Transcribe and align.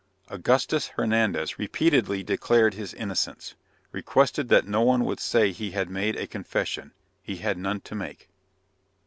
Augustus 0.29 0.87
Hernandez 0.87 1.59
repeatedly 1.59 2.23
declared 2.23 2.73
his 2.73 2.95
innocence, 2.95 3.53
requested 3.91 4.49
that 4.49 4.65
no 4.67 4.81
one 4.81 5.05
would 5.05 5.19
say 5.19 5.51
he 5.51 5.69
had 5.69 5.91
made 5.91 6.15
a 6.15 6.25
confession; 6.25 6.91
he 7.21 7.35
had 7.35 7.55
none 7.59 7.81
to 7.81 7.93
make. 7.93 8.27